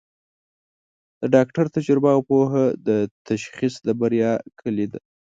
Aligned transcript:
د 1.19 1.21
ډاکټر 1.35 1.65
تجربه 1.75 2.09
او 2.15 2.21
پوهه 2.29 2.65
د 2.87 2.89
تشخیص 3.27 3.73
د 3.85 3.87
بریا 3.99 4.31
کلید 4.61 4.89
ده. 4.95 5.01